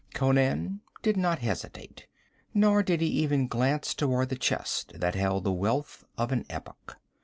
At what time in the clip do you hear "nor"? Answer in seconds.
2.55-2.81